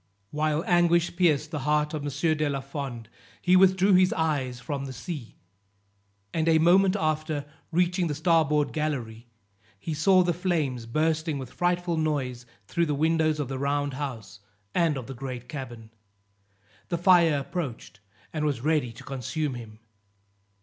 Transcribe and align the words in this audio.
While 0.31 0.63
anguish 0.65 1.15
pierced 1.15 1.51
the 1.51 1.59
heart 1.59 1.93
of 1.93 2.01
M. 2.03 2.35
de 2.37 2.49
la 2.49 2.59
Fond, 2.59 3.07
he 3.39 3.55
withdrew 3.55 3.93
his 3.93 4.11
eyes 4.13 4.59
from 4.59 4.85
the 4.85 4.93
sea; 4.93 5.35
and 6.33 6.49
a 6.49 6.57
moment 6.57 6.95
after, 6.95 7.45
reaching 7.71 8.07
the 8.07 8.15
starboard 8.15 8.73
gallery, 8.73 9.27
he 9.79 9.93
saw 9.93 10.23
the 10.23 10.33
flames 10.33 10.87
bursting 10.87 11.37
with 11.37 11.53
frightful 11.53 11.97
noise 11.97 12.47
through 12.65 12.87
the 12.87 12.95
windows 12.95 13.39
of 13.39 13.47
the 13.47 13.59
round 13.59 13.93
house 13.93 14.39
and 14.73 14.97
of 14.97 15.05
the 15.05 15.13
great 15.13 15.47
cabin. 15.47 15.91
The 16.89 16.97
fire 16.97 17.37
approached, 17.37 17.99
and 18.33 18.43
was 18.43 18.61
ready 18.61 18.91
to 18.93 19.03
consume 19.03 19.53
him. 19.53 19.77